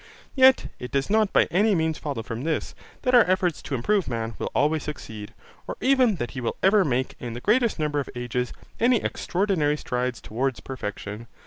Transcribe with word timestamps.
Yet 0.33 0.71
it 0.79 0.89
does 0.89 1.11
not 1.11 1.31
by 1.31 1.43
any 1.51 1.75
means 1.75 1.99
follow 1.99 2.23
from 2.23 2.43
this, 2.43 2.73
that 3.03 3.13
our 3.13 3.23
efforts 3.29 3.61
to 3.61 3.75
improve 3.75 4.07
man 4.07 4.33
will 4.39 4.49
always 4.55 4.81
succeed, 4.81 5.31
or 5.67 5.77
even 5.79 6.15
that 6.15 6.31
he 6.31 6.41
will 6.41 6.55
ever 6.63 6.83
make, 6.83 7.13
in 7.19 7.33
the 7.33 7.39
greatest 7.39 7.77
number 7.77 7.99
of 7.99 8.09
ages, 8.15 8.51
any 8.79 8.97
extraordinary 9.03 9.77
strides 9.77 10.19
towards 10.19 10.59
perfection. 10.59 11.27